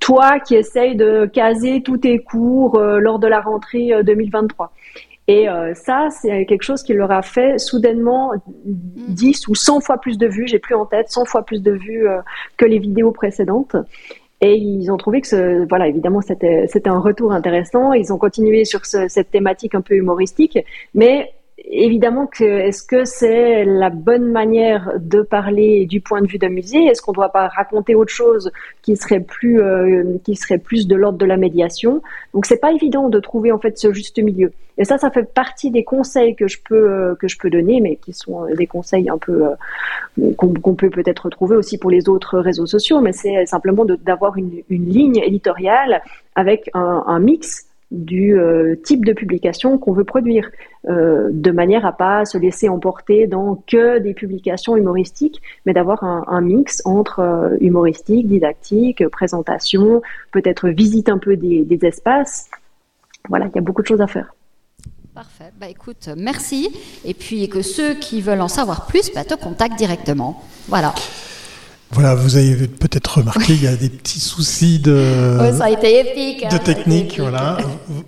[0.00, 4.72] toi qui essayes de caser tous tes cours lors de la rentrée 2023.
[5.28, 8.32] Et euh, ça, c'est quelque chose qui leur a fait soudainement
[8.64, 11.72] 10 ou 100 fois plus de vues, j'ai plus en tête, 100 fois plus de
[11.72, 12.20] vues euh,
[12.56, 13.76] que les vidéos précédentes.
[14.40, 17.92] Et ils ont trouvé que, ce, voilà, évidemment, c'était, un retour intéressant.
[17.92, 20.58] Ils ont continué sur ce, cette thématique un peu humoristique,
[20.94, 21.30] mais
[21.64, 26.48] évidemment que est-ce que c'est la bonne manière de parler du point de vue d'un
[26.48, 26.84] musée?
[26.84, 28.50] Est-ce qu'on ne doit pas raconter autre chose
[28.82, 32.02] qui serait plus euh, qui serait plus de l'ordre de la médiation?
[32.32, 34.52] Donc c'est pas évident de trouver en fait ce juste milieu.
[34.80, 37.80] Et ça, ça fait partie des conseils que je peux euh, que je peux donner,
[37.80, 42.08] mais qui sont des conseils un peu euh, qu'on peut peut-être trouver aussi pour les
[42.08, 43.00] autres réseaux sociaux.
[43.00, 46.02] Mais c'est simplement d'avoir une, une, ligne éditoriale
[46.36, 50.50] avec un, un mix du euh, type de publication qu'on veut produire,
[50.88, 56.04] euh, de manière à pas se laisser emporter dans que des publications humoristiques, mais d'avoir
[56.04, 62.50] un, mix entre euh, humoristique, didactique, présentation, peut-être visite un peu des, espaces.
[63.28, 64.34] Voilà, il y a beaucoup de choses à faire.
[65.14, 65.52] Parfait.
[65.60, 66.70] Bah écoute, merci.
[67.04, 70.42] Et puis que ceux qui veulent en savoir plus, bah, te contactent directement.
[70.68, 70.92] Voilà.
[71.92, 76.00] Voilà, vous avez peut-être remarqué, il y a des petits soucis de, ça a été
[76.00, 77.18] épique, de hein, technique.
[77.18, 77.58] Voilà,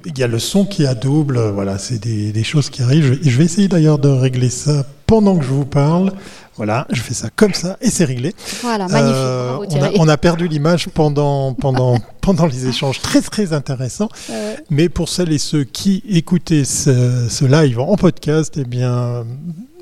[0.04, 1.38] il y a le son qui à double.
[1.54, 3.18] Voilà, c'est des, des, choses qui arrivent.
[3.22, 6.12] Je, je vais essayer d'ailleurs de régler ça pendant que je vous parle.
[6.56, 8.34] Voilà, je fais ça comme ça et c'est réglé.
[8.60, 9.14] Voilà, magnifique.
[9.16, 14.10] Euh, on, a, on, a, perdu l'image pendant, pendant, pendant les échanges très très intéressants.
[14.68, 19.24] Mais pour celles et ceux qui écoutaient ce, ce live en podcast, eh bien,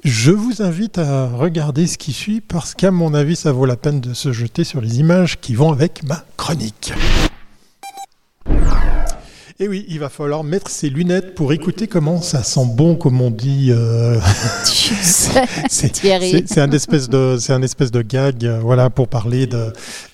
[0.04, 3.76] je vous invite à regarder ce qui suit parce qu'à mon avis, ça vaut la
[3.76, 6.92] peine de se jeter sur les images qui vont avec ma chronique.
[9.61, 13.20] Et oui, il va falloir mettre ses lunettes pour écouter comment ça sent bon, comme
[13.20, 13.72] on dit.
[13.72, 14.20] Euh...
[14.64, 19.72] c'est un espèce de, c'est un espèce de gag, euh, voilà, pour parler de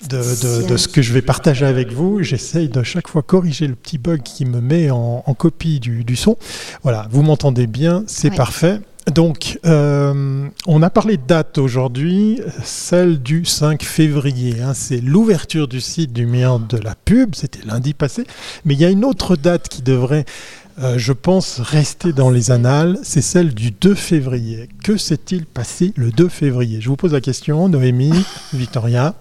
[0.09, 2.23] de, de, de, ce que je vais partager avec vous.
[2.23, 6.03] J'essaye de chaque fois corriger le petit bug qui me met en, en copie du,
[6.03, 6.37] du, son.
[6.81, 8.79] Voilà, vous m'entendez bien, c'est parfait.
[9.13, 14.61] Donc, euh, on a parlé de date aujourd'hui, celle du 5 février.
[14.61, 18.25] Hein, c'est l'ouverture du site du mien de la pub, c'était lundi passé.
[18.65, 20.25] Mais il y a une autre date qui devrait,
[20.81, 24.69] euh, je pense, rester dans les annales, c'est celle du 2 février.
[24.83, 26.81] Que s'est-il passé le 2 février?
[26.81, 29.13] Je vous pose la question, Noémie, Victoria.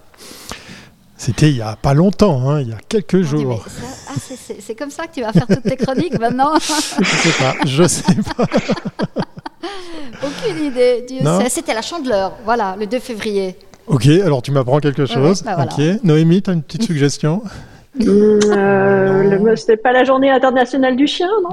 [1.17, 3.65] C'était il y a pas longtemps, hein, il y a quelques jours.
[4.09, 4.13] Ah,
[4.61, 7.85] c'est comme ça que tu vas faire toutes tes chroniques maintenant Je sais pas, je
[7.85, 8.47] sais pas.
[10.27, 11.07] Aucune idée.
[11.49, 13.57] C'était la chandeleur, voilà, le 2 février.
[13.87, 15.43] Ok, alors tu m'apprends quelque chose.
[15.43, 17.43] Bah ok, Noémie, tu as une petite suggestion?
[17.97, 21.51] Mmh, euh, C'était pas la journée internationale du chien, non?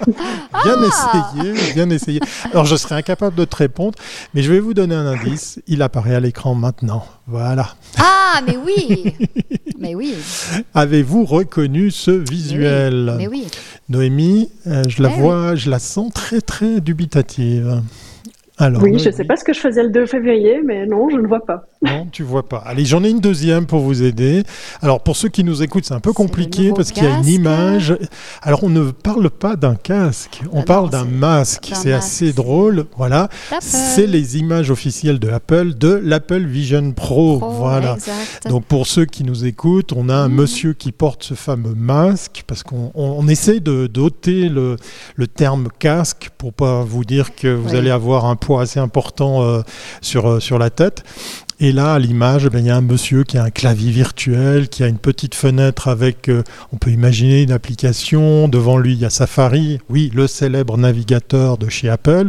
[0.06, 2.20] bien ah essayé, bien essayé.
[2.52, 3.98] Alors je serais incapable de te répondre,
[4.34, 5.60] mais je vais vous donner un indice.
[5.66, 7.04] Il apparaît à l'écran maintenant.
[7.26, 7.74] Voilà.
[7.98, 9.14] Ah, mais oui
[9.78, 10.14] Mais oui
[10.74, 13.14] Avez-vous reconnu ce visuel?
[13.18, 13.46] Mais oui.
[13.88, 17.82] Noémie, euh, je la vois, je la sens très très dubitative
[18.80, 21.16] oui, je ne sais pas ce que je faisais le 2 février, mais non, je
[21.16, 21.66] ne vois pas.
[21.86, 22.58] Non, tu vois pas.
[22.66, 24.42] Allez, j'en ai une deuxième pour vous aider.
[24.82, 27.26] Alors, pour ceux qui nous écoutent, c'est un peu compliqué parce qu'il y a une
[27.26, 27.96] image.
[28.42, 31.70] Alors, on ne parle pas d'un casque, on ah parle d'un masque.
[31.74, 32.86] C'est assez drôle.
[32.96, 33.28] Voilà.
[33.60, 37.38] C'est les images officielles de Apple, de l'Apple Vision Pro.
[37.38, 37.96] voilà.
[38.48, 40.34] Donc, pour ceux qui nous écoutent, on a un mhm.
[40.34, 44.76] monsieur qui porte ce fameux masque parce qu'on essaie de doter le,
[45.16, 49.42] le terme casque pour pas vous dire que vous allez avoir un poids assez important
[49.42, 49.62] euh,
[50.00, 51.04] sur, euh, sur la tête.
[51.58, 54.68] Et là, à l'image, eh il y a un monsieur qui a un clavier virtuel,
[54.68, 56.42] qui a une petite fenêtre avec, euh,
[56.72, 58.46] on peut imaginer, une application.
[58.48, 62.28] Devant lui, il y a Safari, oui, le célèbre navigateur de chez Apple.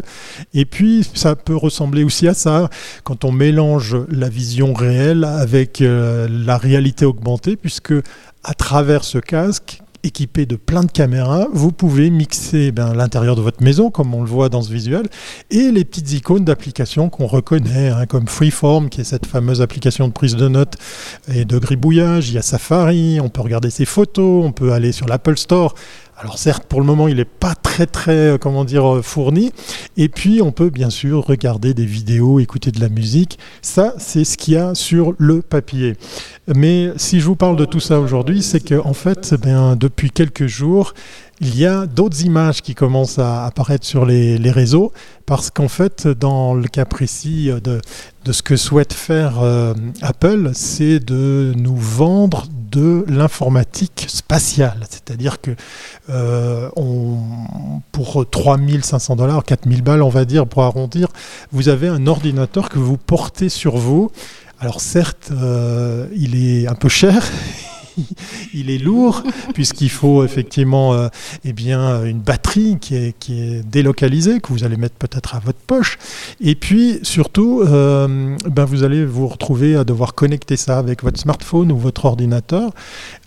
[0.54, 2.70] Et puis, ça peut ressembler aussi à ça,
[3.04, 7.94] quand on mélange la vision réelle avec la réalité augmentée, puisque
[8.44, 13.42] à travers ce casque, équipé de plein de caméras, vous pouvez mixer ben, l'intérieur de
[13.42, 15.08] votre maison, comme on le voit dans ce visuel,
[15.52, 20.08] et les petites icônes d'applications qu'on reconnaît, hein, comme Freeform, qui est cette fameuse application
[20.08, 20.76] de prise de notes
[21.34, 22.30] et de gribouillage.
[22.30, 25.74] Il y a Safari, on peut regarder ses photos, on peut aller sur l'Apple Store
[26.20, 29.52] alors certes, pour le moment, il n'est pas très très, euh, comment dire, euh, fourni.
[29.98, 33.38] Et puis, on peut bien sûr regarder des vidéos, écouter de la musique.
[33.62, 35.96] Ça, c'est ce qu'il y a sur le papier.
[36.48, 40.10] Mais si je vous parle de tout ça aujourd'hui, c'est qu'en en fait, ben, depuis
[40.10, 40.96] quelques jours,
[41.40, 44.92] il y a d'autres images qui commencent à apparaître sur les, réseaux
[45.26, 47.82] parce qu'en fait, dans le cas précis de,
[48.32, 54.80] ce que souhaite faire euh, Apple, c'est de nous vendre de l'informatique spatiale.
[54.90, 55.52] C'est-à-dire que
[56.10, 57.18] euh, on,
[57.92, 61.10] pour 3500 dollars, 4000 balles, on va dire, pour arrondir,
[61.52, 64.12] vous avez un ordinateur que vous portez sur vous.
[64.60, 67.24] Alors certes, euh, il est un peu cher,
[68.54, 71.08] il est lourd, puisqu'il faut effectivement euh,
[71.46, 75.98] eh bien, une batterie qui est, délocalisée, que vous allez mettre peut-être à votre poche.
[76.40, 81.20] Et puis, surtout, euh, ben, vous allez vous retrouver à devoir connecter ça avec votre
[81.20, 82.72] smartphone ou votre ordinateur.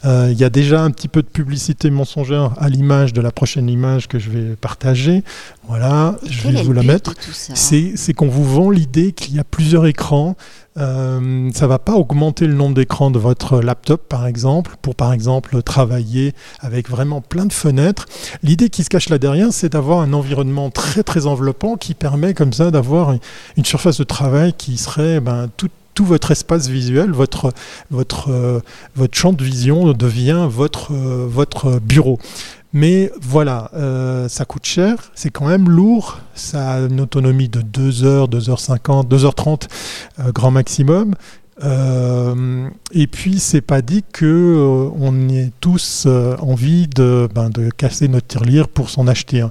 [0.05, 3.31] Euh, il y a déjà un petit peu de publicité mensongère à l'image de la
[3.31, 5.23] prochaine image que je vais partager.
[5.71, 7.15] Voilà, je vais vous la mettre.
[7.31, 10.37] C'est qu'on vous vend l'idée qu'il y a plusieurs écrans.
[10.77, 15.13] Euh, ça va pas augmenter le nombre d'écrans de votre laptop, par exemple, pour par
[15.13, 18.07] exemple travailler avec vraiment plein de fenêtres.
[18.43, 22.35] L'idée qui se cache là derrière, c'est d'avoir un environnement très très enveloppant qui permet
[22.35, 23.15] comme ça d'avoir
[23.57, 27.53] une surface de travail qui serait ben, tout, tout votre espace visuel, votre,
[27.93, 28.61] votre, euh,
[28.97, 32.19] votre champ de vision devient votre, euh, votre bureau.
[32.73, 37.63] Mais voilà, euh, ça coûte cher, c'est quand même lourd, ça a une autonomie de
[37.63, 39.69] 2 heures, 2h50, 2h30
[40.33, 41.15] grand maximum.
[42.93, 46.07] et puis c'est pas dit que on ait tous
[46.41, 49.51] envie de, ben, de casser notre tirelire pour s'en acheter un.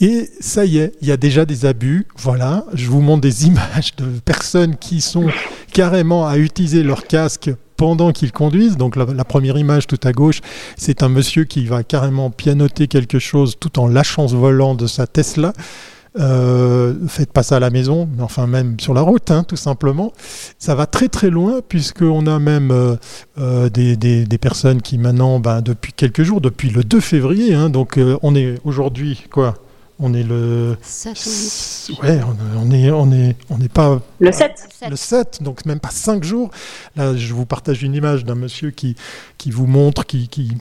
[0.00, 2.06] Et ça y est, il y a déjà des abus.
[2.16, 5.28] Voilà, je vous montre des images de personnes qui sont
[5.72, 8.76] carrément à utiliser leur casque pendant qu'ils conduisent.
[8.76, 10.40] Donc la, première image tout à gauche,
[10.76, 14.86] c'est un monsieur qui va carrément pianoter quelque chose tout en lâchant ce volant de
[14.86, 15.52] sa Tesla.
[16.16, 19.56] Euh, faites pas ça à la maison, mais enfin même sur la route, hein, tout
[19.56, 20.12] simplement.
[20.58, 22.94] Ça va très très loin puisqu'on a même euh,
[23.38, 27.98] euh, des, personnes qui maintenant, ben, depuis quelques jours, depuis le 2 février, hein, donc
[28.22, 29.54] on est aujourd'hui quoi
[30.04, 32.20] on est le 7 Ouais,
[32.56, 34.68] on, est on est on n'est pas le 7.
[34.90, 36.50] Le 7, donc même pas 5 jours.
[36.94, 38.96] Là, je vous partage une image d'un monsieur qui
[39.38, 40.52] qui vous montre qui, qui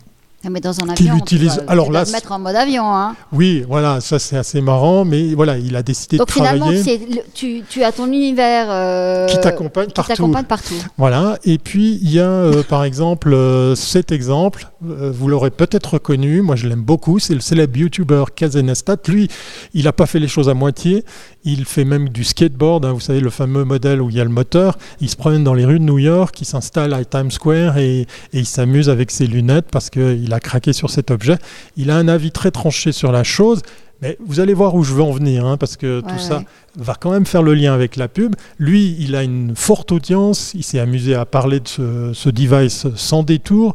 [0.49, 1.53] mais dans un avion, utilise.
[1.53, 2.83] Tu Alors là, mettre en mode avion.
[2.85, 3.15] Hein.
[3.31, 6.59] Oui, voilà, ça c'est assez marrant, mais voilà, il a décidé de travailler.
[6.59, 10.31] Donc finalement, tu, tu, as ton univers euh, qui t'accompagne partout.
[10.47, 10.75] partout.
[10.97, 15.93] Voilà, et puis il y a euh, par exemple euh, cet exemple, vous l'aurez peut-être
[15.93, 18.97] reconnu, moi je l'aime beaucoup, c'est le célèbre YouTuber Kazenestat.
[19.07, 19.29] Lui,
[19.73, 21.05] il n'a pas fait les choses à moitié,
[21.45, 24.23] il fait même du skateboard, hein, vous savez, le fameux modèle où il y a
[24.25, 24.77] le moteur.
[24.99, 28.01] Il se promène dans les rues de New York, il s'installe à Times Square et,
[28.01, 31.37] et il s'amuse avec ses lunettes parce qu'il a craqué sur cet objet.
[31.77, 33.61] Il a un avis très tranché sur la chose,
[34.01, 36.43] mais vous allez voir où je veux en venir, hein, parce que tout ça
[36.75, 38.35] va quand même faire le lien avec la pub.
[38.59, 43.23] Lui, il a une forte audience, il s'est amusé à parler de ce, device sans
[43.23, 43.71] détour.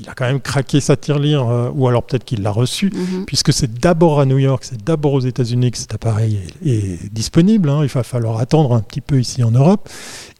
[0.00, 3.24] Il a quand même craqué sa tirelire, euh, ou alors peut-être qu'il l'a reçu, mhm.
[3.24, 7.68] puisque c'est d'abord à New York, c'est d'abord aux États-Unis que cet appareil est, disponible.
[7.68, 7.80] Hein.
[7.82, 9.88] il va falloir attendre un petit peu ici en Europe.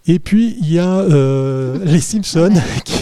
[0.09, 2.55] Et puis, il y a euh, les Simpsons
[2.87, 2.95] qui,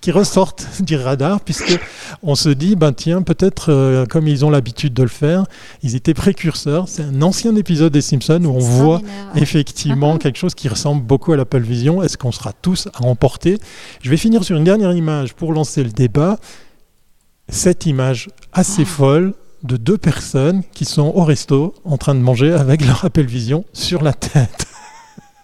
[0.00, 1.80] qui, ressortent du radar, puisque
[2.22, 5.46] on se dit, ben tiens, peut-être, euh, comme ils ont l'habitude de le faire,
[5.82, 6.88] ils étaient précurseurs.
[6.88, 9.02] C'est un ancien épisode des Simpsons où on voit
[9.34, 12.04] effectivement quelque chose qui ressemble beaucoup à l'Apple Vision.
[12.04, 13.58] Est-ce qu'on sera tous à emporter?
[14.00, 16.38] Je vais finir sur une dernière image pour lancer le débat.
[17.48, 18.86] Cette image assez ah.
[18.86, 23.24] folle de deux personnes qui sont au resto en train de manger avec leur Apple
[23.24, 24.68] Vision sur la tête.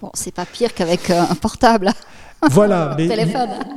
[0.01, 1.93] Bon, c'est pas pire qu'avec euh, un portable.
[2.51, 2.97] Voilà,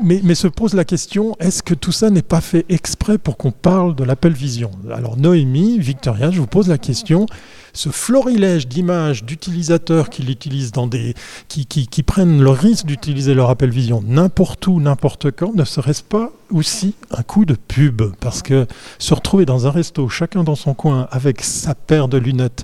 [0.01, 3.36] mais, mais, se pose la question, est-ce que tout ça n'est pas fait exprès pour
[3.36, 4.71] qu'on parle de l'Apple Vision?
[4.89, 7.25] Alors Noémie, Victoria, je vous pose la question,
[7.73, 11.13] ce florilège d'images d'utilisateurs qui l'utilisent dans des,
[11.49, 15.65] qui, qui, qui, prennent le risque d'utiliser leur Apple Vision n'importe où, n'importe quand, ne
[15.65, 18.01] serait-ce pas aussi un coup de pub?
[18.21, 18.65] Parce que
[18.97, 22.63] se retrouver dans un resto, chacun dans son coin, avec sa paire de lunettes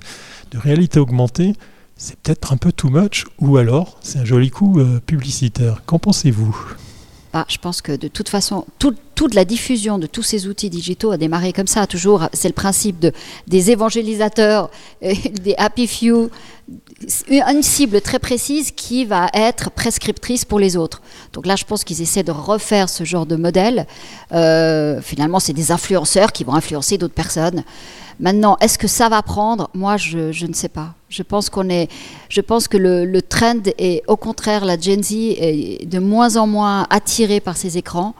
[0.50, 1.52] de réalité augmentée,
[2.00, 5.82] c'est peut-être un peu too much, ou alors c'est un joli coup euh, publicitaire.
[5.84, 6.56] Qu'en pensez-vous?
[7.34, 11.12] Bah, je pense que de toute façon, toute la diffusion de tous ces outils digitaux
[11.12, 12.28] a démarré comme ça, toujours.
[12.32, 13.12] C'est le principe de,
[13.46, 14.70] des évangélisateurs,
[15.02, 16.30] des happy few,
[17.28, 21.02] une cible très précise qui va être prescriptrice pour les autres.
[21.34, 23.86] Donc là, je pense qu'ils essaient de refaire ce genre de modèle.
[24.32, 27.62] Euh, finalement, c'est des influenceurs qui vont influencer d'autres personnes.
[28.20, 29.70] Maintenant, est-ce que ça va prendre?
[29.72, 30.94] Moi, je, ne sais pas.
[31.08, 31.88] Je pense qu'on est,
[32.28, 36.46] je pense que le, trend est, au contraire, la Gen Z est de moins en
[36.46, 38.14] moins attirée par ces écrans.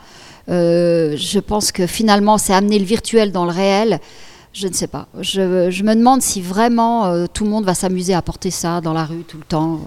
[0.48, 4.00] Euh, je pense que finalement, c'est amener le virtuel dans le réel.
[4.54, 5.06] Je ne sais pas.
[5.20, 8.94] Je, me demande si vraiment euh, tout le monde va s'amuser à porter ça dans
[8.94, 9.80] la rue tout le temps.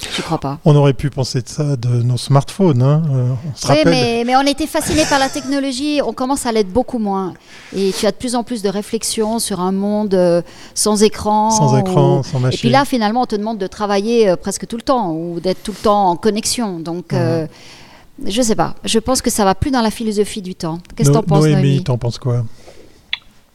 [0.00, 0.58] Je crois pas.
[0.64, 2.82] On aurait pu penser de ça de nos smartphones.
[2.82, 3.02] Hein.
[3.10, 6.00] Euh, on oui, mais, mais, on était fasciné par la technologie.
[6.04, 7.34] On commence à l'être beaucoup moins.
[7.74, 10.42] Et tu as de plus en plus de réflexions sur un monde euh,
[10.74, 11.50] sans écran.
[11.50, 12.58] Sans écran, sans machine.
[12.58, 15.40] Et puis là, finalement, on te demande de travailler euh, presque tout le temps ou
[15.40, 16.80] d'être tout le temps en connexion.
[16.80, 17.06] Donc.
[17.12, 17.46] je
[18.26, 18.74] je sais pas.
[18.84, 20.80] Je pense que ça va plus dans la philosophie du temps.
[20.96, 21.84] Qu'est-ce que tu en penses, Noémie?
[21.84, 22.44] T'en penses quoi?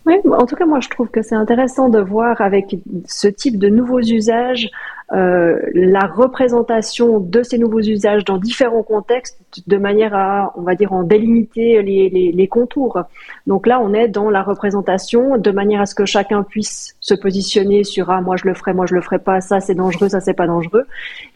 [0.06, 2.76] Oui, en tout cas, moi, je trouve que c'est intéressant de voir avec
[3.08, 4.70] ce type de nouveaux usages
[5.14, 9.38] euh, la représentation de ces nouveaux usages dans différents contextes
[9.68, 13.00] de manière à, on va dire, en délimiter les, les, les, contours.
[13.46, 17.14] Donc là, on est dans la représentation de manière à ce que chacun puisse se
[17.14, 20.10] positionner sur ah moi je le ferai, moi je le ferai pas, ça c'est dangereux,
[20.10, 20.86] ça c'est pas dangereux.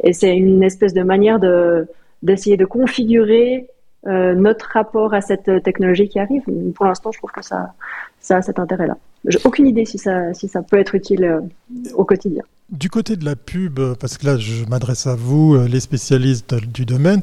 [0.04, 1.88] Et c'est une espèce de manière de
[2.24, 3.68] d'essayer de configurer
[4.08, 6.44] euh, notre rapport à cette technologie qui arrive.
[6.76, 7.74] Pour l'instant, je trouve que ça,
[8.20, 8.98] ça a cet intérêt-là.
[9.26, 11.42] J'ai aucune idée si ça, si ça peut être utile
[11.94, 12.44] au quotidien.
[12.70, 16.86] Du côté de la pub, parce que là je m'adresse à vous, les spécialistes du
[16.86, 17.22] domaine,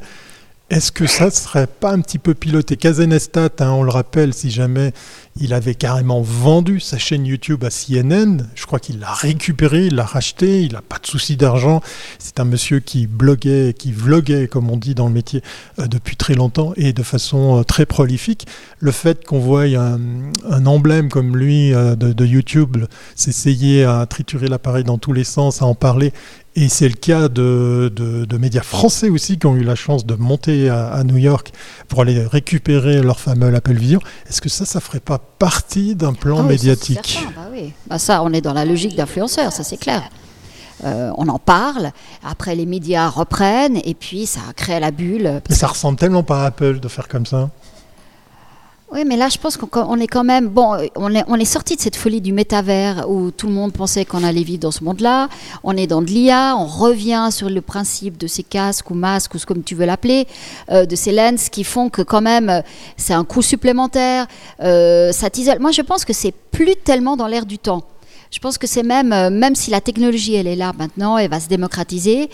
[0.70, 2.76] est-ce que ça ne serait pas un petit peu piloté?
[2.76, 4.92] Kazenestat, hein, on le rappelle, si jamais
[5.38, 9.96] il avait carrément vendu sa chaîne YouTube à CNN, je crois qu'il l'a récupéré, il
[9.96, 11.82] l'a racheté, il n'a pas de souci d'argent.
[12.18, 15.42] C'est un monsieur qui bloguait, qui vloguait, comme on dit dans le métier,
[15.80, 18.46] euh, depuis très longtemps et de façon euh, très prolifique.
[18.78, 22.78] Le fait qu'on voit un, emblème comme lui euh, de YouTube
[23.16, 26.12] s'essayer à triturer l'appareil dans tous les sens, à en parler
[26.56, 30.14] et c'est le cas de, de, médias français aussi qui ont eu la chance de
[30.14, 31.52] monter à, New York
[31.88, 34.00] pour aller récupérer leur fameux Apple Vision.
[34.28, 37.72] Est-ce que ça, ça ferait pas partie d'un plan ah médiatique bah oui.
[37.88, 40.02] bah Ça, on est dans la logique d'influenceur, ça c'est clair.
[40.84, 45.40] Euh, on en parle, après les médias reprennent, et puis ça crée la bulle.
[45.48, 47.50] Mais ça ressemble tellement pas à Apple de faire comme ça.
[48.94, 50.46] Oui, mais là, je pense qu'on est quand même.
[50.46, 54.22] Bon, on est, sorti de cette folie du métavers où tout le monde pensait qu'on
[54.22, 55.28] allait vivre dans ce monde-là.
[55.64, 59.34] On est dans de l'IA, on revient sur le principe de ces casques ou masques,
[59.34, 60.28] ou comme tu veux l'appeler,
[60.70, 62.62] euh, de ces lens qui font que, quand même,
[62.96, 64.28] c'est un coût supplémentaire.
[64.62, 65.28] Euh, ça
[65.58, 67.82] Moi, je pense que c'est plus tellement dans l'air du temps.
[68.34, 71.30] Je pense que c'est même, euh, même si la technologie, elle est là maintenant, elle
[71.30, 72.28] va se démocratiser.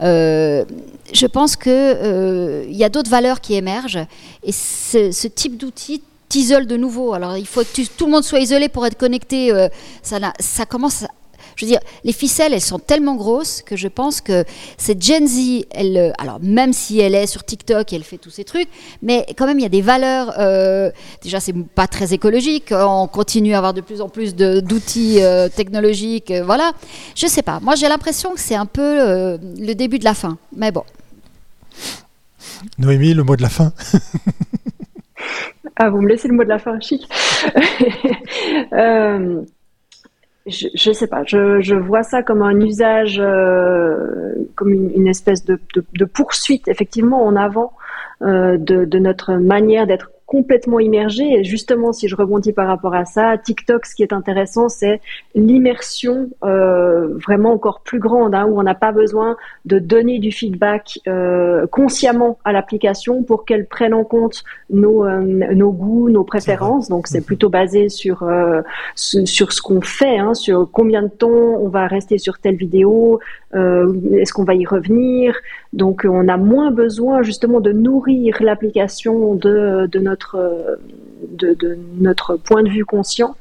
[0.00, 4.06] je pense qu'il il y a d'autres valeurs qui émergent.
[4.44, 7.14] Et ce, type d'outil t'isole de nouveau.
[7.14, 9.52] Alors il faut que tout le monde soit isolé pour être connecté.
[9.52, 9.68] Euh,
[10.02, 11.04] ça, ça commence.
[11.60, 14.44] Je veux dire, les ficelles, elles sont tellement grosses que je pense que
[14.78, 18.16] cette Gen Z, elle, euh, alors même si elle est sur TikTok et elle fait
[18.16, 18.68] tous ces trucs,
[19.02, 20.32] mais quand même il y a des valeurs.
[20.38, 20.90] Euh,
[21.22, 22.72] déjà, c'est pas très écologique.
[22.72, 25.20] On continue à avoir de plus en plus d'outils
[25.54, 26.32] technologiques.
[26.44, 26.72] voilà.
[27.14, 27.60] Je sais pas.
[27.60, 30.38] Moi, j'ai l'impression que c'est un peu le début de la fin.
[30.56, 30.84] Mais bon.
[32.78, 33.72] Noémie, le mot de la fin.
[35.82, 37.08] Ah, vous me laissez le mot de la fin, chic.
[38.72, 39.42] Euh,
[40.50, 45.58] je sais pas, je, vois ça comme un usage, euh, comme une, espèce de,
[46.04, 47.72] poursuite, effectivement, en avant
[48.22, 51.24] euh, de, notre manière d'être complètement immergé.
[51.24, 55.00] Et justement, si je rebondis par rapport à ça, TikTok, ce qui est intéressant, c'est
[55.34, 60.30] l'immersion euh, vraiment encore plus grande, hein, où on n'a pas besoin de donner du
[60.30, 66.22] feedback euh, consciemment à l'application pour qu'elle prenne en compte nos, euh, nos goûts, nos
[66.22, 66.88] préférences.
[66.88, 67.24] Donc, c'est mhm.
[67.24, 68.62] plutôt basé sur, euh,
[68.94, 73.18] sur ce qu'on fait, hein, sur combien de temps on va rester sur telle vidéo,
[73.56, 75.34] euh, est-ce qu'on va y revenir.
[75.72, 80.78] Donc, on a moins besoin justement de nourrir l'application de, de notre
[81.28, 83.36] de, notre point de vue conscient.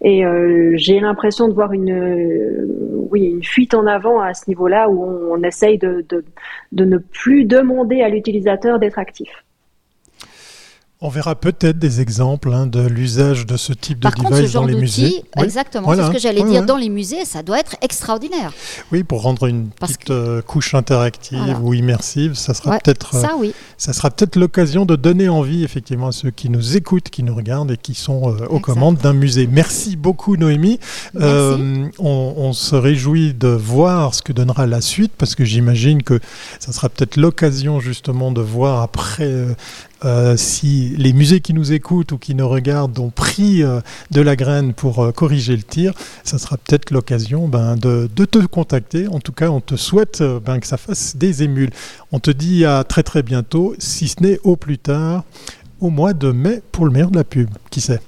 [0.00, 4.88] Et euh, j'ai l'impression de voir une, oui, une fuite en avant à ce niveau-là
[4.90, 6.04] où on, essaye de,
[6.72, 9.43] de, ne plus demander à l'utilisateur d'être actif.
[11.00, 14.76] On verra peut-être des exemples hein, de l'usage de ce type de device dans les
[14.76, 15.24] musées.
[15.36, 16.64] Exactement, c'est ce que j'allais dire.
[16.64, 18.52] Dans les musées, ça doit être extraordinaire.
[18.92, 23.52] Oui, pour rendre une petite euh, couche interactive ou immersive, ça sera peut-être ça, oui.
[23.76, 27.34] ça sera peut-être l'occasion de donner envie effectivement à ceux qui nous écoutent, qui nous
[27.34, 29.48] regardent et qui sont euh, aux commandes d'un musée.
[29.50, 30.78] Merci beaucoup Noémie.
[31.16, 36.20] Euh, on, se réjouit de voir ce que donnera la suite parce que j'imagine que
[36.60, 39.28] ça sera peut-être l'occasion justement de voir après
[40.04, 44.20] euh, si les musées qui nous écoutent ou qui nous regardent ont pris euh, de
[44.20, 49.08] la graine pour euh, corriger le tir, ça sera peut-être l'occasion ben, de, te contacter.
[49.08, 51.70] En tout cas, on te souhaite ben, que ça fasse des émules.
[52.12, 55.24] On te dit à très très bientôt, si ce n'est au plus tard,
[55.80, 57.48] au mois de mai pour le meilleur de la pub.
[57.70, 58.00] Qui sait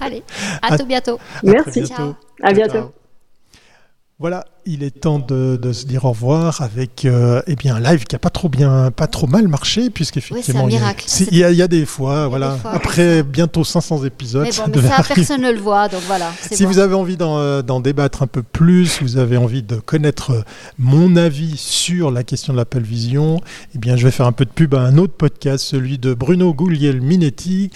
[0.00, 0.22] Allez,
[0.62, 1.18] à, tout bientôt.
[1.42, 1.86] Merci.
[1.86, 2.14] Ciao.
[2.42, 2.92] À bientôt.
[4.18, 8.04] Voilà, il est temps de, se dire au revoir avec euh, eh bien un live
[8.04, 10.74] qui a pas trop bien, pas trop mal marché puisqu'effectivement oui,
[11.30, 14.44] il, y a, il, y a, des fois, voilà, après bientôt 500 épisodes.
[14.44, 16.32] Mais bon, mais ça, personne ne le voit, donc voilà.
[16.50, 20.30] Si vous avez envie euh, d'en débattre un peu plus, vous avez envie de connaître
[20.32, 20.42] euh,
[20.78, 23.40] mon avis sur la question de l'Apple Vision,
[23.74, 26.14] eh bien je vais faire un peu de pub à un autre podcast, celui de
[26.14, 27.70] Bruno Guglielminetti.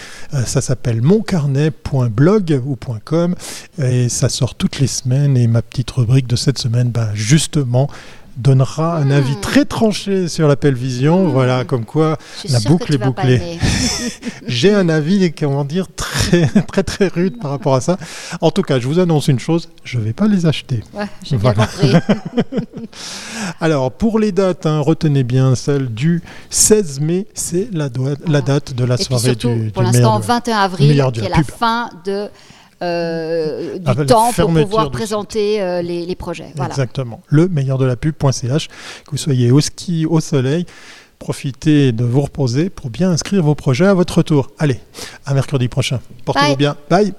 [0.45, 3.35] ça s'appelle moncarnet.blog ou .com
[3.81, 7.89] et ça sort toutes les semaines et ma petite rubrique de cette semaine, ben, justement,
[8.37, 9.41] donnera un avis hmm.
[9.41, 11.27] très tranché sur l'Apple Vision.
[11.27, 11.31] Hmm.
[11.31, 12.17] Voilà, comme quoi
[12.49, 13.59] la boucle est bouclée.
[14.47, 17.97] J'ai un avis, comment dire, très, très, très rude par rapport à ça.
[18.41, 20.83] En tout cas, je vous annonce une chose, je ne vais pas les acheter.
[21.31, 21.53] bien.
[23.61, 27.89] Alors, pour les dates, hein, retenez bien celle du 16 mai, c'est la,
[28.27, 32.29] la, date de la soirée du, Pour l'instant, 21 avril, qui est la fin de
[32.81, 36.51] euh, du ah, temps pour pouvoir présenter euh, les, projets.
[36.65, 37.21] Exactement.
[37.27, 40.65] Le meilleur de la pub.ch, que vous soyez au ski, au soleil.
[41.19, 44.51] Profitez de vous reposer pour bien inscrire vos projets à votre tour.
[44.59, 44.79] Allez,
[45.25, 45.99] à mercredi prochain.
[46.25, 46.75] Portez-vous bien.
[46.89, 47.13] Bye.